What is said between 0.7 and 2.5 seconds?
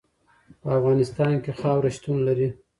افغانستان کې خاوره شتون لري.